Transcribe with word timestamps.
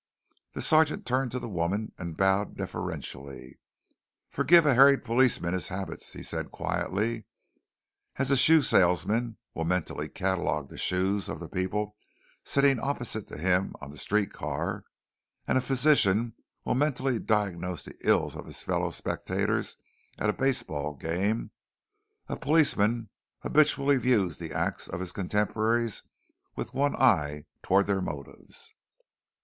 The 0.53 0.63
sergeant 0.63 1.05
turned 1.05 1.29
to 1.29 1.37
the 1.37 1.47
woman 1.47 1.91
and 1.95 2.17
bowed 2.17 2.57
deferentially. 2.57 3.59
"Forgive 4.31 4.65
a 4.65 4.73
harried 4.73 5.03
policeman 5.05 5.53
his 5.53 5.67
habits," 5.67 6.13
he 6.13 6.23
said 6.23 6.49
quietly. 6.49 7.27
"As 8.15 8.31
a 8.31 8.35
shoe 8.35 8.63
salesman 8.63 9.37
will 9.53 9.63
mentally 9.65 10.09
catalog 10.09 10.69
the 10.69 10.77
shoes 10.79 11.29
of 11.29 11.39
the 11.39 11.47
people 11.47 11.97
sitting 12.43 12.79
opposite 12.79 13.27
to 13.27 13.37
him 13.37 13.75
on 13.79 13.91
the 13.91 13.97
street 13.99 14.33
car, 14.33 14.85
and 15.45 15.55
a 15.55 15.61
physician 15.61 16.33
will 16.65 16.73
mentally 16.73 17.19
diagnose 17.19 17.83
the 17.83 17.93
ills 18.03 18.35
of 18.35 18.47
his 18.47 18.63
fellow 18.63 18.89
spectators 18.89 19.77
at 20.17 20.31
a 20.31 20.33
baseball 20.33 20.95
game, 20.95 21.51
a 22.27 22.35
policeman 22.35 23.11
habitually 23.43 23.97
views 23.97 24.39
the 24.39 24.51
acts 24.51 24.87
of 24.87 24.99
his 24.99 25.11
contemporaries 25.11 26.01
with 26.55 26.73
one 26.73 26.95
eye 26.95 27.45
toward 27.61 27.85
their 27.85 28.01
motives." 28.01 28.73